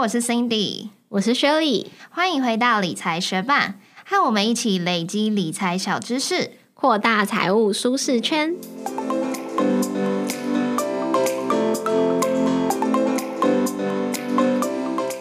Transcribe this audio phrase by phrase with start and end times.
[0.00, 8.56] 我是 Cindy，我是 Shirley，欢迎回到理财学伴，和我们一起累积理财小知识，扩大财务舒适圈。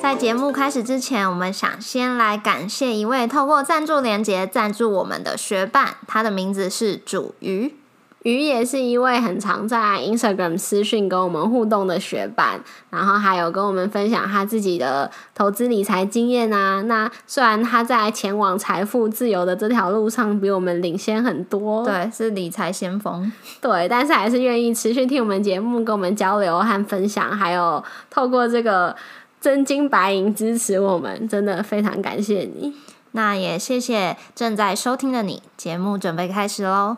[0.02, 7.79] 在节目开始之前，我们想先来感谢一位透过赞助连结赞助我们的学伴，他的名字是煮鱼。
[8.24, 12.60] 鱼也是一位很常在 Instagram 私讯跟我们互动的学伴，
[12.90, 16.82] 然后还有跟我们分享他自己的投资理财经验啊。
[16.82, 28.94] 那虽然他在前往财富自由的这条路上比我们领先很多，对，是理财先锋， 对，但是还是愿意持续听我们节目，跟我们交流和分享，还有透过这个
[29.40, 32.74] 真金白银支持我们，真的非常感谢你。
[33.14, 36.98] 那也谢谢正在收听的你，节目准备开始喽。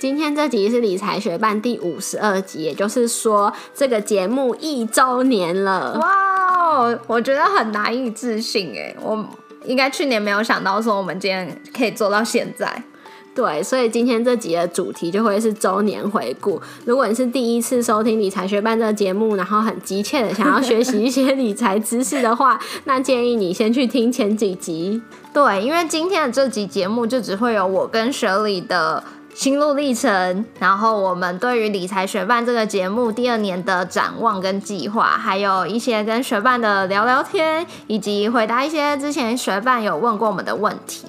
[0.00, 5.98] 今天这集是理财学办第五十二集，也就是说这个节目一周年了。
[5.98, 9.28] 哇，我觉得很难以置信哎，我
[9.64, 12.80] 应该去年没有想到说我们今天可以做到现在。
[13.34, 16.60] 对，所以今天这集的主题就会是周年回顾。
[16.84, 25.02] 如果你是第一次收听理财学办这个节目，然后很急切的想要学习一些理财知识的话， 那建议你先去听前几集。
[25.32, 29.02] 对，因为今天的这集节目就只会有我跟雪里的。
[29.38, 41.06] 心路历程，然后我们对于理财学伴这个节目第二年的展望跟计划，还有一些跟学伴的聊聊天，以及回答一些之前学伴有问过我们的问题。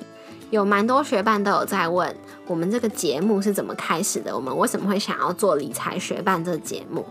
[0.52, 4.36] 有蛮多学伴都有在问，我们这个节目是怎么开始的？
[4.36, 7.04] 我们为什么会想要做理财学伴这个节目？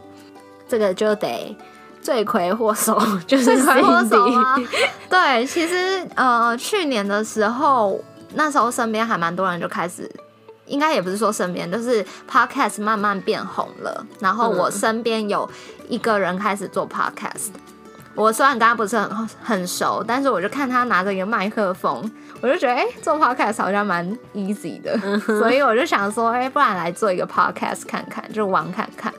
[0.68, 1.56] 这个就得
[2.00, 2.96] 罪魁祸首
[3.26, 4.56] 就是罪魁祸首啊！
[5.10, 7.98] 对，其实呃，去年的时候，
[8.34, 10.08] 那时候身边还蛮多人就开始。
[10.68, 14.06] 应该也不是说身边，就是 podcast 慢慢变红了。
[14.20, 15.48] 然后我身边有
[15.88, 17.48] 一个人开始做 podcast，
[18.14, 29.12] 我虽然跟他不是很很熟，但是我就看他拿着一个麦克风，我就觉得哎，做 podcast 好像蛮 easy 的，所以我就想说，哎，不然来做一个 podcast 看看，就玩看看。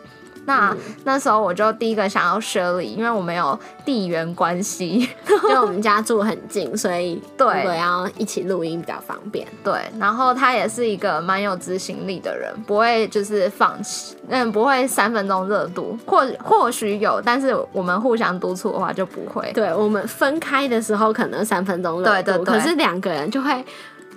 [0.45, 9.47] 那那时候我就第一个想要 Shirley，因为我们有地缘关系， 就我们家住很近，所以对，要一起录音比较方便。
[9.63, 19.51] 对，然后他也是一个蛮有执行力的人，不会就是放弃，嗯，不会三分钟热度，或或许有，但是我们互相督促的话就不会。
[19.53, 23.63] 对我们分开的时候可能三分钟热度，可是两个人就会。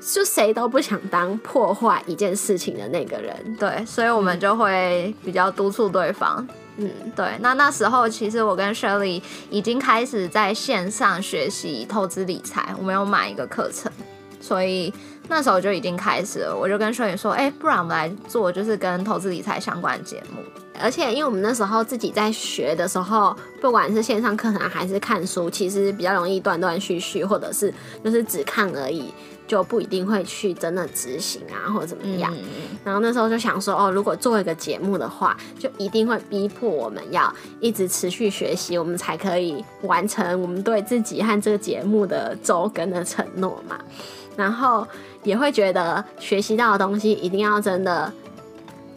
[0.05, 6.47] 就谁都不想当破坏一件事情的那个人，对，所以我们就会比较督促对方。
[6.77, 7.27] 嗯，对。
[7.41, 13.93] 那那时候其实我跟 Shirley 已经开始在线上学习投资理财，我们有买一个课程，
[14.41, 14.93] 所以
[15.33, 16.55] 那时候就已经开始了。
[16.55, 20.43] 我就跟 Shirley 说：“哎，不然我们来做就是跟投资理财相关的节目。”
[20.81, 27.73] 而且因为我们那时候自己在学的时候，不管是线上课程还是看书，其实比较容易断断续续，或者是
[28.05, 29.13] 就是只看而已。
[29.45, 32.35] 就不一定会去真的执行啊，或者怎么样。
[32.83, 43.79] 然后那时候就想说，哦，如果做一个节目的话，就一定会逼迫我们要一直持续学习，我们才可以完成我们对自己和这个节目的周更的承诺嘛。
[44.37, 44.87] 然后
[45.23, 48.13] 也会觉得学习到的东西一定要真的，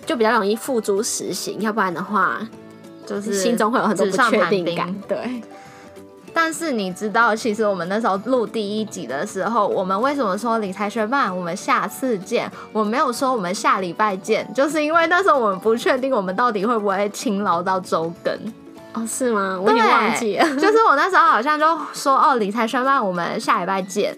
[0.05, 2.39] 就比较容易付诸实行，要不然的话，
[3.05, 4.95] 就是心中会有很多不确定感。
[5.07, 5.41] 对。
[6.37, 12.51] 但是你知道，其实我们那时候录第一集的时候，我们为什么说理财学伴，我们下次见？
[12.73, 18.37] 我没有说我们下礼拜见，就是因为那时候我们不确定我们到底会不会勤劳到周更。
[18.91, 19.57] 哦，是吗？
[19.57, 20.45] 我有点忘记了。
[20.57, 24.17] 就是我那时候好像就说，哦，理财学伴，我们下礼拜见。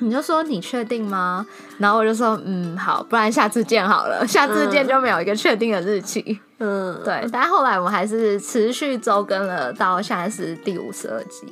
[0.00, 1.46] 你就说你确定吗？
[1.78, 4.26] 然后我就说，嗯，好，不然下次见好了。
[4.26, 6.40] 下次见就没有一个确定的日期。
[6.58, 11.46] 嗯，对，但后来我们还是持续周更了，到现在是第五十二集，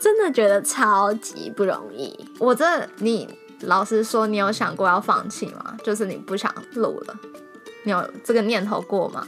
[0.00, 2.18] 真的觉得超级不容易。
[2.38, 2.64] 我这
[2.96, 3.28] 你
[3.60, 5.76] 老实说，你有想过要放弃吗？
[5.82, 7.14] 就是你不想录了，
[7.84, 9.24] 你有这个念头过吗？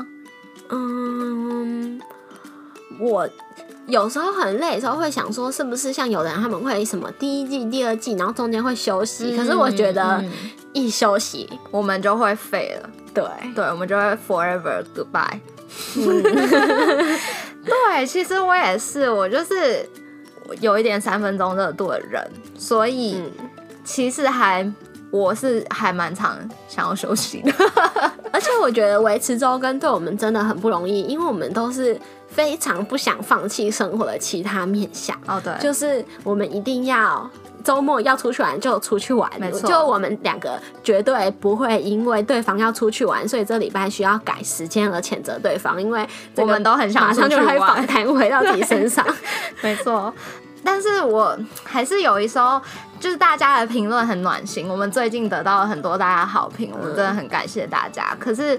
[0.70, 2.00] 嗯，
[2.98, 3.28] 我
[3.88, 9.34] 有时候很累的时候会想说，是不是像有的人他们会什么第一季、第二季，然后中间会休息？
[9.34, 10.22] 可是我觉得
[10.74, 12.90] 一休息，我们就会废了。
[13.14, 13.24] 对
[13.54, 15.40] 对，我们就会 forever goodbye。
[17.64, 19.88] 对，其实我也是，我就是
[20.60, 22.22] 有一点三分钟热度的人，
[22.58, 23.22] 所以
[23.84, 24.70] 其实还
[25.10, 26.36] 我是还蛮常
[26.68, 27.52] 想要休息的。
[28.30, 35.16] 而且我觉得维持周更对我们真的很不容易，因为我们都是非常不想放弃生活的其他面向。
[35.26, 37.28] 哦，对，就是我们一定要。
[37.64, 49.04] 周末要出去玩就出去玩，没错就我们两个绝对不会因为对方要出去玩，所以这礼拜需要改时间而谴责对方，因为我们都很想马上就会反弹回到自己身上。
[49.60, 50.10] 没错，
[50.64, 52.58] 但是我还是有一时候，
[52.98, 58.16] 就是大家的评论很暖心，我们最近得到了很多大家的好评，我们真的很感谢大家。
[58.18, 58.58] 可是，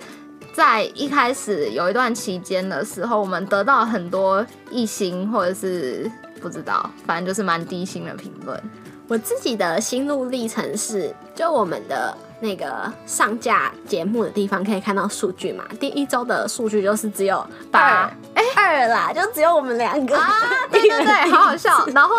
[0.54, 6.10] 在一开始有一段期间的时候，我们得到很多异星或者是
[6.42, 8.62] 不知道，反正就是蛮低星的评论。
[9.10, 12.72] 我自己的心路历程是，就我们的那个
[13.08, 20.16] 上架节目的地方可以看到数据嘛，第一周的数据就是只有八二，哎、二啦，就只有我们两个。
[20.16, 20.30] 啊，
[20.70, 21.84] 对对对，好好笑。
[21.88, 22.16] 然后，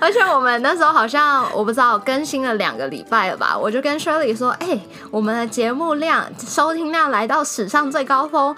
[0.00, 4.76] 而且我们那时候好像我不知道更新了两个礼拜了吧，我就跟 Shirley 说，哎、
[5.12, 8.56] 我们的节目量收听量来到史上最高峰，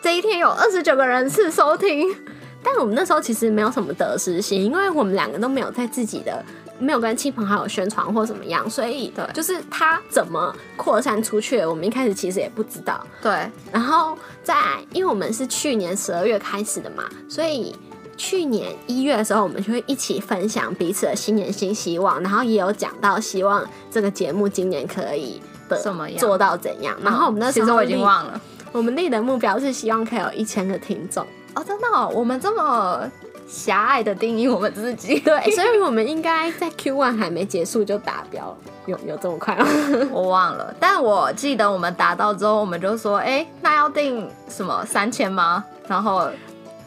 [0.00, 2.14] 这一天有二十九个人次收听。
[2.62, 6.42] 但我们那时候其实没有什么得失心，因为我们两个都没有在自己的。
[6.78, 13.04] 没有跟亲朋好友宣传或怎么样，所以对就是他怎么扩散出去，我们一开始其实也不知道。
[13.22, 14.56] 对，然后在，
[14.92, 17.74] 因为我们是去年十二月开始的嘛，所以
[18.16, 26.96] 去年一月的时候，我们就会一起分享彼此的新年新希望，然后也有讲到希望这个节目今年可以的怎么样做到怎样。
[27.02, 28.40] 然后我们那时候其实我已经忘了。
[28.72, 31.24] 我们立的目标是希望可以有一千个听众，
[31.54, 33.08] 哦，真的哦、我们这么
[33.46, 38.56] 狭隘的定义我们自己， 对，所以我们应该在 Q one 还没结束就达标了，
[38.86, 39.66] 有有这么快吗？
[40.10, 45.64] 我忘了，但我记得我们达到之后，我们就说，哎、那要定什么三千吗？
[45.86, 46.28] 然后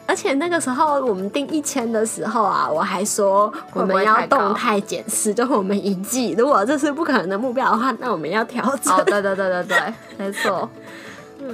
[0.06, 8.92] 而且那个时候我们定一千的时候啊，我还说我们要动态检视，就是我们一季，如果这是不可能的目标的话，那我们要调整。
[8.94, 10.68] 哦，对对对对对，没错。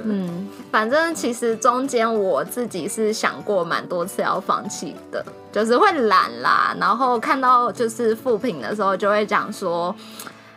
[0.03, 9.95] 嗯，反正其实中间我自己是想过蛮多次要放弃的，就是会懒啦，然后看到就是复评的时候就会讲说，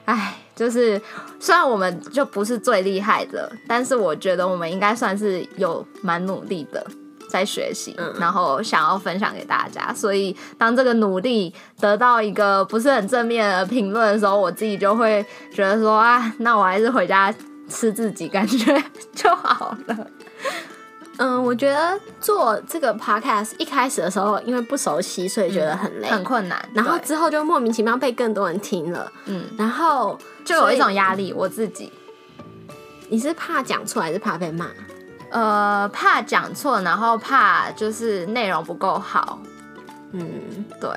[0.05, 1.00] 哎，就是
[1.38, 6.84] 虽然我们就不是最厉害的，但是我觉得我们应该算是有蛮努力的。
[7.31, 8.11] 在学习，嗯。
[8.19, 17.31] 然后想要分享给大家，所以当这个努力得到一个不是很正面的评论的时候，我自己就会觉得说啊，那我还是回家
[17.69, 18.82] 吃自己，感觉
[19.15, 20.06] 就好了。
[21.19, 26.69] 嗯，我觉得做这个 podcast 一开始的时候，因为不熟悉，所以觉得很累，很困难。
[26.73, 31.93] 然后之后就莫名其妙被更多人听了，嗯，然后就有一种压力，我自己
[33.09, 34.67] 你是怕讲错还是怕被骂？
[35.31, 39.41] 呃怕讲错，然后怕就是内容不够好，
[40.12, 40.25] 嗯，
[40.81, 40.88] 对，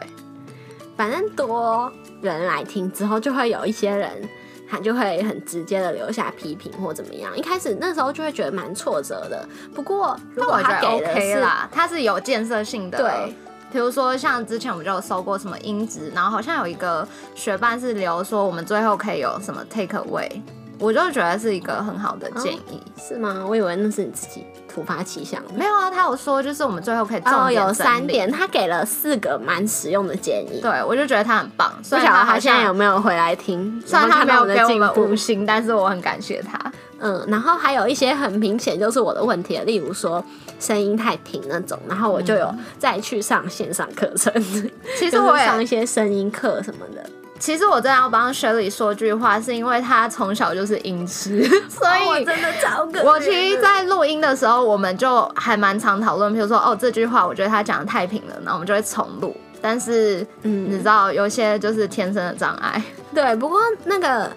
[0.95, 1.91] 反正多
[2.21, 4.29] 人来听之后，就会有一些人。
[4.71, 9.45] 他就会很直接的留下批评或怎么样，一开始那时候就会觉得蛮挫折的。
[9.75, 12.97] 不过如果但我觉得他给的 OK 是啦，他是有建设性的。
[12.97, 13.35] 对，
[13.69, 20.41] 比如说像之前我们就有搜过什么音质，然后好像有一个学伴是留说我们最后可以有什么 take away，
[20.81, 22.81] 我就觉得是一个很好的建议。
[22.97, 23.45] 是吗？
[23.47, 25.53] 我以为那是你自己突发奇想的。
[25.55, 30.59] 没有啊，他有说就是我们最后可以重哦，有三点，他给了四个蛮实用的建议。
[30.61, 31.71] 对，我就觉得他很棒。
[31.83, 33.81] 不晓得他现在有没有回来听？
[33.85, 36.59] 虽然他没有的给我们进步五星，但是我很感谢他。
[36.99, 40.23] 嗯，然后还有一些很明显就是我的问题，例如说
[40.59, 47.03] 声音太平那种，然后我就有再去上线上课程，其实就是我也，上一些声音课什么的。
[47.41, 52.41] 其实我真的要帮 Shirley 说句话，是因为他从小就是音痴， 所以我真。
[52.41, 59.35] 的超可我其实，在录音的时候，我们就还蛮常讨论，比如说，哦，这句话我觉得他讲的太平了，然后我们就会重录。
[59.59, 62.81] 但是，嗯你嗯知道，有些就是天生的障碍。
[63.13, 64.31] 对，不过那个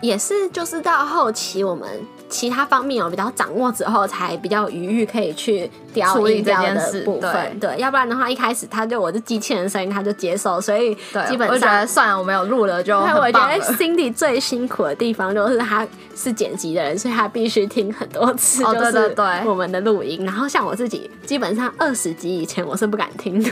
[0.00, 1.88] 也是就是到后期我们。
[2.34, 7.60] 其他方面有比较掌握之后，才比较有余裕可以去雕处理这音调件事的部分。
[7.60, 13.74] 对，要不然的话，一开始他就我是机器人声音，他就接受，所以对，基本我觉得上算了，我没有录了就对，很我觉得。
[13.76, 15.86] Cindy 最辛苦的地方就是他
[16.16, 20.24] 是剪辑的人，所以他必须听很多次，哦就是对对对我们的录音。
[20.24, 23.48] 然后像我自己，基本上二十集以前我是不敢听的。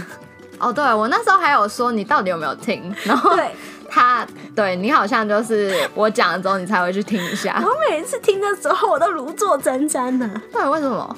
[0.59, 3.51] 哦，对我那时候还有说你到底有没有听，然后对，
[3.93, 7.71] 他对你好像就是 我讲了之后你才会去听一下我。
[7.91, 10.31] 每一次听的时候，我都如坐针毡呢。
[10.51, 11.17] 对，为什么？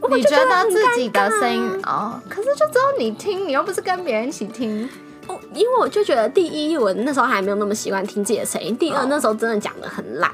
[0.00, 4.88] 我你觉得自己的声音哦，可是就只有你听，你又不是跟别人一起听。
[5.26, 10.30] 我因为我就觉得，第一，我那时候还没有那么习惯听自己的声音；第二，哦那时候真的讲的很烂，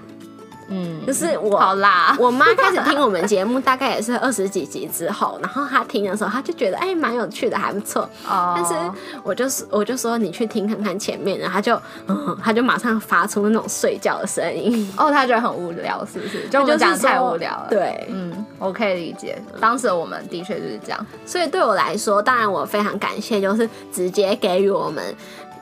[0.72, 8.08] 嗯，就是我好啦，我妈开始听我们节目，大概也是二十几集之后，然后她听的时候，她就觉得哎，蛮有趣的，还不错。
[8.26, 8.74] 哦，但是
[9.22, 16.48] 我就是我就说你去听看看前面，然后她就嗯， 她就马上发出那种睡觉的声音，哦，她觉得很无聊，是不是？
[16.48, 19.40] 就讲得太无聊了。，对，嗯，我可以理解。
[19.60, 21.06] 当时我们的确就是这样。
[21.26, 25.02] 所以对我来说，当然我非常感谢，就是直接给予我们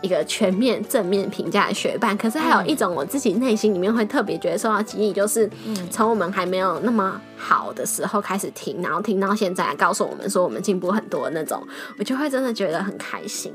[0.02, 2.16] 一个全面正面评价的学伴。
[2.16, 5.48] 可是还有一种我自己内心里面会特别觉得受到激励，就是
[5.90, 11.66] 从我们还没有那么好的时候开始听，然后听到现在，告诉我们说我们进步很多那种，
[11.98, 13.52] 我就会真的觉得很开心。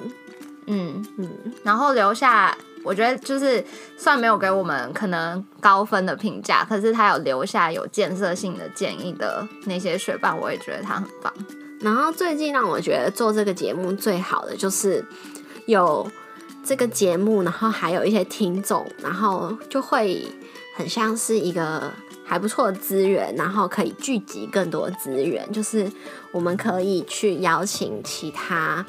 [0.68, 1.30] 嗯嗯，
[1.64, 3.64] 然后留下，我觉得就是
[3.96, 11.32] 虽然没有给我们可能高分的评价，可是他有留下有建设性的建议的那些学伴，我也觉得他很棒。
[11.82, 15.06] 然后最近让我觉得做这个节目最好的就是
[15.68, 16.10] 有
[16.66, 20.28] 这个节目，然后还有一些听众，然后就会
[20.76, 21.94] 很像是一个
[22.26, 25.90] 还不错的资源，然后可以聚集更多资源，就是
[26.32, 28.84] 我们可以去邀请其他。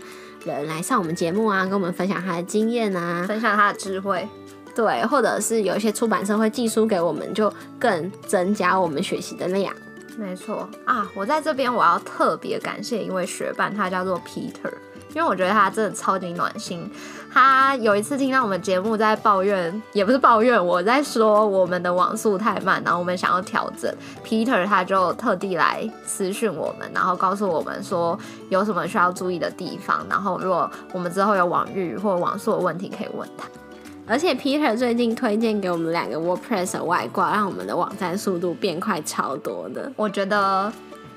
[0.44, 4.28] 人来上我们节目啊，跟我们分享他的经验啊，分享他的智慧，
[4.76, 9.74] 对，或者是有一些出版社会寄书给我们，就更增加我们学习的量。
[10.16, 14.72] 没错啊，我在这边我要特别感谢一位学伴，他叫做 Peter。
[15.16, 16.86] 因为我觉得他真的超级暖心。
[17.32, 23.90] 他有一次听到我们节目在抱怨，也不是抱怨，我在说我们的网速太慢，然后我们想要调整。
[24.22, 28.18] Peter 他就特地来私讯我们，然后告诉我们说
[28.50, 33.48] 有什么需要注意的地方，然后如果我们之后有网域或网速的问题可以问他。
[34.06, 39.90] 而且 Peter 最近推荐给我们两个 WordPress 的外挂，让我们的网站速度变快超多的。
[39.96, 40.70] 我觉得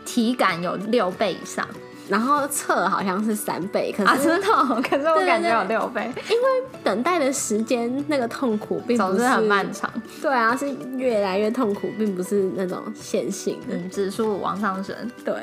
[0.06, 1.68] 体感有六倍以上。
[2.10, 4.48] 然后测好像是三倍，可是真的，
[4.82, 9.88] 可是我感觉有六倍，因为等待的时间那个痛苦并不是很漫长。
[10.20, 14.96] 对啊，是越来越痛苦，并不是那种线性的指数往上升。
[15.24, 15.36] 对，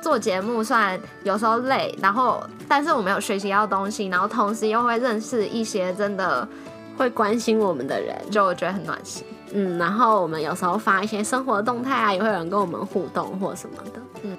[0.00, 6.48] 做节目虽然有时候累，然后但是我们有学习到东西，然后同时又会认识一些真的
[6.96, 9.22] 会关心我们的人，就我觉得很暖心。
[9.52, 14.00] 嗯，然后我们有时候发一些生活动态啊，也会有人跟我们互动或什么的。
[14.22, 14.36] 嗯。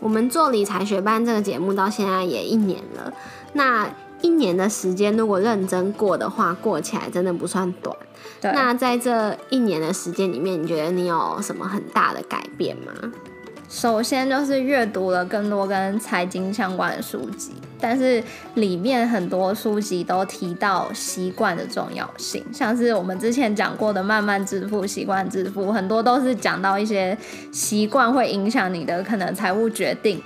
[0.00, 3.12] 我们做理财学班这个节目到现在也一年了，
[3.52, 3.88] 那
[4.20, 7.96] 一年的时间如果认真过的话，过起来真的不算短。
[8.40, 12.92] 那在这一年的时间里面，你觉得你有什么很大的改变吗？
[13.68, 18.22] 首先就是阅读了更多跟财经相关的书籍，但是
[18.54, 27.16] 里面很多书籍都提到习惯的重要性，像是我们之前讲过的慢慢致富、习惯致富，很多都是讲到一些
[27.52, 30.18] 习惯会影响你的可能财务决定。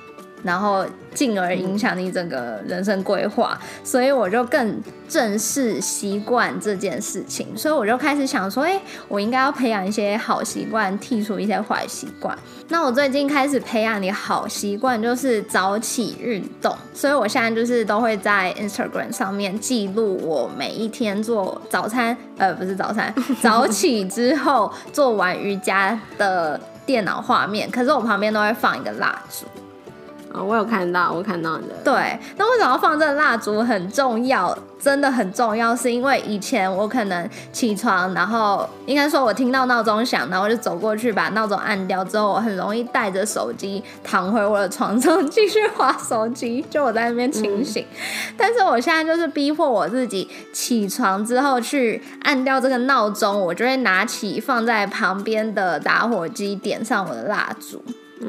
[0.42, 0.84] 然后
[1.14, 7.56] 进而影响你整个人生规划，所以我就更正式习惯这件事情。
[7.56, 12.37] 所以我就开始想说，哎，我应该要培养一些好习惯，剔除一些坏习惯。
[12.68, 16.75] 那我最近开始培养你好习惯，就是早起运动。
[16.94, 27.70] 所以我现在就是都会在 Instagram 上面记录我每一天做早餐，呃，不是早餐， 早起之后做完瑜伽的电脑画面。
[27.70, 29.46] 可是我旁边都会放一个蜡烛。
[30.34, 31.74] 哦，我有看到，我看到你的。
[31.84, 34.56] 对，那为什么要放这个蜡烛很重要？
[34.80, 47.86] 真的很重要，是因为以前我可能起床，然后应该说我听到闹钟响，然后我就走过去把闹钟按掉，之后我很容易带着手机躺回我的床上 继续划手机，就我在那边清醒。
[48.36, 57.80] 但是我现在就是逼迫我自己起床之后去按掉这个闹钟，我就会拿起放在旁边的打火机，点上我的蜡烛。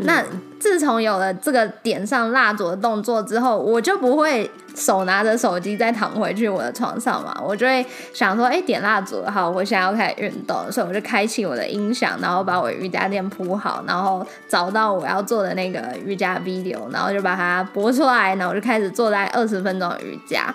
[0.02, 0.24] 那
[0.60, 20.54] 自从有了这个点上蜡烛的动作之后，我就不会手拿着手机再躺回去我的床上嘛，我就会想说，哎，点蜡烛好，我现在要开始运动，所以我就开启我的音响，然后把我瑜伽垫铺好，然后找到我要做的那个瑜伽 video，然后就把它播出来，然后我就开始做在二十分钟瑜伽，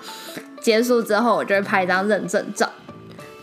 [0.60, 2.68] 结束之后，我就会拍一张认证照。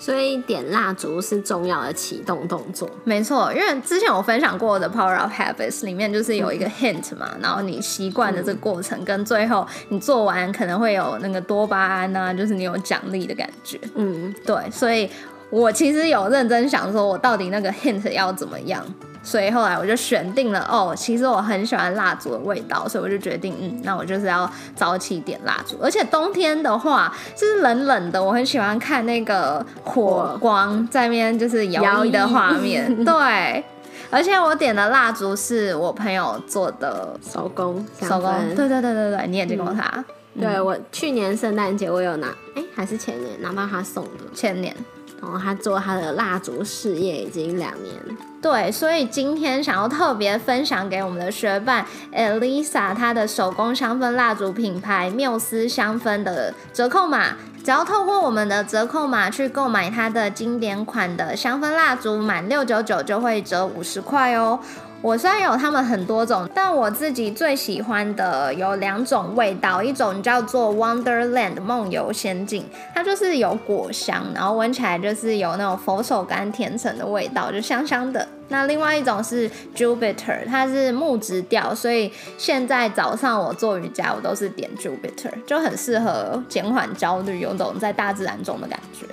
[0.05, 3.51] 所以点蜡烛是重要的启动动作，没错。
[3.51, 13.79] 因为之前我分享过的 Power of Habits 里面就是有一个 hint 嘛，然后你习惯的这个过程跟最后你做完可能会有那个多巴胺啊，就是你有奖励的感觉。
[13.95, 14.69] 嗯，对。
[14.69, 15.09] 所以
[15.55, 18.85] 我其实有认真想说，我到底那个 hint 要怎么样。
[19.23, 25.75] 所以后来我就选定了哦，其实我很喜欢蜡烛的味道，所以我就决定，嗯，那我就是要早起点蜡烛。
[25.81, 32.93] 而且冬天的话，就是冷冷的，我很喜欢看那个火光在面就是摇曳的画面。
[33.03, 33.63] 对，
[34.11, 38.31] 而且我点的蜡烛是我朋友做的手工，手工。
[38.55, 40.05] 对对对对对，你也见过他？
[40.39, 44.75] 对我去年圣诞节我有拿，哎，还是前年拿到他送的，前年。
[45.21, 47.95] 然后他做他的蜡烛事业已经两年，
[48.41, 64.59] 对，所以今天想要特别分享给我们的学伴 Elisa，她的手工香氛蜡烛品牌缪斯香氛的折扣码，只要透过我们的折扣码去购买它的经典款的香氛蜡烛，满六九九就会折五十块哦。
[65.05, 78.27] 我虽然有他们很多种，但我自己最喜欢的有两种味道，一种叫做 Wonderland 梦游仙境，它就是有果香，然后闻起来就是有那种佛手柑甜橙的味道，就香香的。
[78.47, 89.05] 那另外一种是 Jupiter，它是木质调，所以现在早上我做瑜伽，我都是点 Jupiter，就很适合减缓焦虑，有种在大自然中的感觉。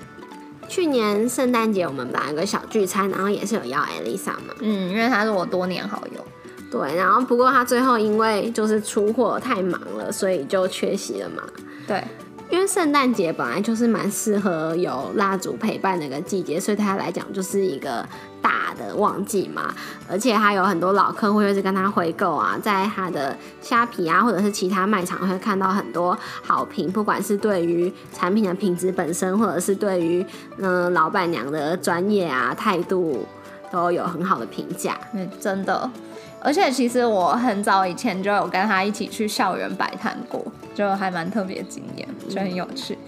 [0.73, 6.27] 去年圣诞节我们办了个小聚餐，然后也是有邀艾丽莎嘛，嗯，因为她是我多年好友。
[6.71, 11.43] 对，然后不过她最后因为就是出货太忙了，所以就缺席了嘛。
[11.87, 12.03] 对，
[12.53, 18.07] 因为圣诞节本来就是蛮适合有蜡烛陪伴的一个季节，所以对他来讲就是一个
[18.43, 19.75] 大的旺季嘛。
[20.07, 30.25] 而且还有很多老客户会是跟他回购啊，在他的虾皮啊，或者是其他卖场会看到很多好评，不管是对于产品的品质本身，或者是对于
[30.59, 33.27] 嗯老板娘的专业啊态度，
[33.73, 34.99] 都有很好的评价。
[35.15, 35.91] 嗯，真的。
[36.43, 40.45] 而且其实我很早以前就有跟他一起去校园摆摊过，
[40.75, 42.99] 就还蛮特别经验，就很有趣。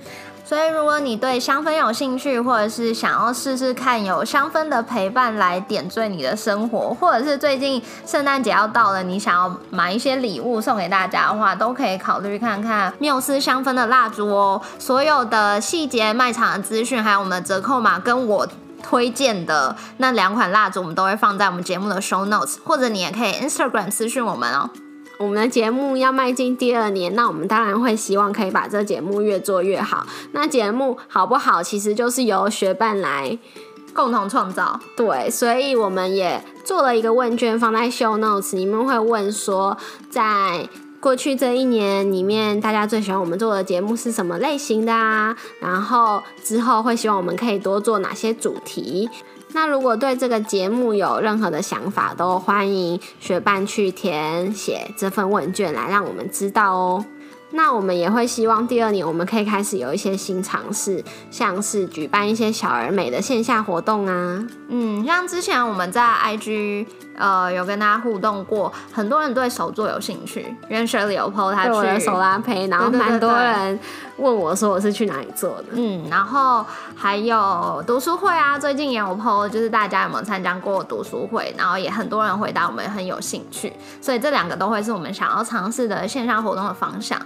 [0.46, 14.60] 所以如果你对香氛有兴趣，或者是想要试试看有香氛的陪伴来点缀你的生活，或者是最近圣诞节要到了，你想要买一些礼物送给大家的话，都可以考虑看看缪斯香氛的蜡烛哦。
[14.78, 18.46] 所有的细节、卖场的资讯，还有我们的折扣码，跟我。
[18.84, 24.68] 推荐的那两款蜡烛，我们都会放在我们节目的 show notes，或者你也可以 Instagram 私讯我们哦。
[25.18, 30.06] 我们的节目要迈进第二年，那我们当然会希望可以把这节目越做越好。
[30.32, 33.38] 那节目好不好，其实就是由学伴来
[33.94, 34.78] 共同创造。
[34.96, 39.78] 对，所以我们也做了一个问卷放在 show notes，你们会问说
[40.10, 40.68] 在。
[41.04, 45.36] 过去这一年里面，大家最喜欢我们做的节目是什么类型的啊？
[45.60, 49.10] 然后之后会希望我们可以多做哪些主题？
[49.52, 57.04] 那如果对这个节目有任何的想法，都欢迎学伴去填写这份问卷来让我们知道哦。
[57.56, 64.44] 那我们也会希望第二年我们可以开始有一些新尝试，像是举办一些小而美的线下活动啊。
[64.68, 66.84] 嗯，像之前我们在 IG
[67.16, 73.78] 呃有跟大家互动过，很多人对手作有兴趣，因为 Shirley 有 PO 他去手拉胚，然后蛮多人
[74.16, 75.66] 问我说我是去哪里做的。
[75.74, 87.16] 嗯，然后还有读书会啊，最近也有 PO，就是大家有没有参加过读书会，然后也很多人回答我们很有兴趣，所以这两个都会是我们想要尝试的线上活动的方向。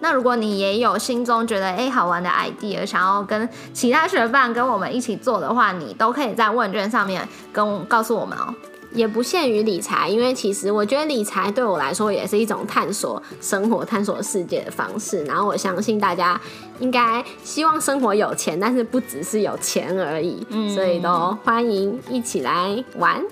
[0.00, 8.54] 那如果你也有心中觉得哎好玩的 idea，想要跟其他学伴跟我们一起做的话，你都可以在问卷上面跟告诉我们哦。
[8.92, 15.22] 也不限于理财，因为其实我觉得理财对我来说也是一种探索生活、探索世界的方式。
[15.26, 16.40] 然后我相信大家
[16.80, 23.22] 应该希望生活有钱，但是不只是有钱而已，所以都欢迎一起来玩。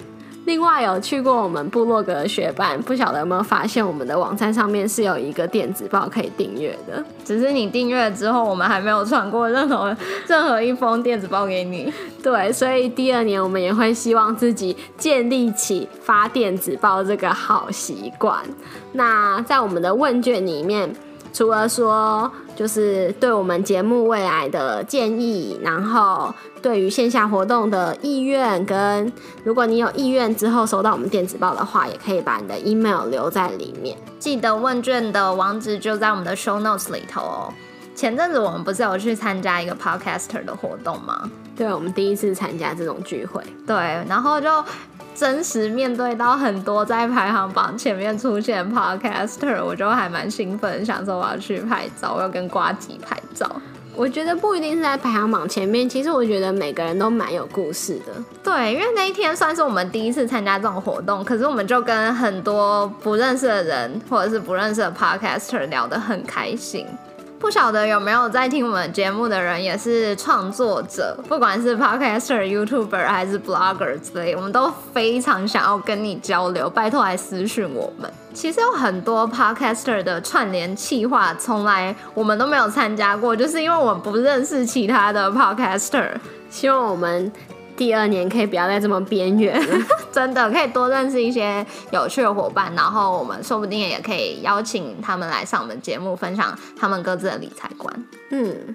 [0.49, 9.95] 另外有去过我们部落格的学伴，不晓得有没有发现我们的网站上面是有一个电子报可以订阅的，只是你订阅了之后，我们还没有传过任何
[10.27, 11.93] 任何一封电子报给你。
[12.23, 18.43] 对，所以第二年我们也会希望自己建立起发电子报这个好习惯。
[18.93, 20.91] 那在我们的问卷里面。
[21.33, 29.13] 除了说，就是对我们节目未来的建议，然后对于线下活动的意愿，跟
[29.45, 33.97] 如果你有意愿之后收到我们电子报的话，也可以把你的 email 留在里面。
[34.19, 37.53] 记得问卷的网址就在我们的 show notes 里头哦。
[37.95, 41.31] 前阵子我们不是有去参加一个 podcaster 的活动吗？
[41.59, 43.43] 对，我们第一次参加这种聚会。
[43.67, 43.77] 对，
[44.09, 44.49] 然后就。
[45.15, 53.51] 真实面对到很多在排行榜前面出现 podcaster，我就还蛮兴奋，想说我要去拍照，我要跟瓜吉拍照。
[53.97, 58.13] 我觉得不一定是在排行榜前面，其实我觉得每个人都蛮有故事的。
[58.45, 66.87] 对，因为那一天算是我们第一次参加这种活动，可是我们就跟很多不认识的人或者是不认识的 podcaster 聊得很开心。
[67.39, 78.11] 不晓得有没有在听我们节目的人也是创作者，不管是 podcaster、YouTuber 还是 blogger 之类，我们都非常想要跟你交流，拜托来私讯我们。
[78.35, 86.11] 其实有很多 podcaster 的串联企划，从来我们都没有参加过，就是因为我们不认识其他的 podcaster，
[86.51, 87.33] 希望我们。
[87.79, 89.57] 第二年可以不要再这么边缘，
[90.11, 98.05] 真的可以多认识一些有趣的伙伴，然后我们说不定也可以邀请他们来上我们节目，分享他们各自的理财观。
[98.31, 98.75] 嗯，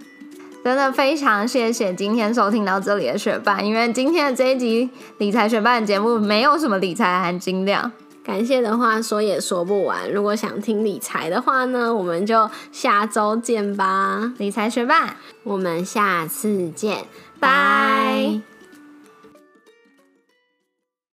[0.64, 7.92] 真的非常谢谢今天收听到这里的学霸，因为今天的这一集理财学霸的节目没有什么理财含金量，
[8.24, 10.10] 感谢的话说也说不完。
[10.10, 17.06] 如果想听理财的话呢，我们就下周见吧，理财学霸，我们下次见，
[17.38, 18.53] 拜。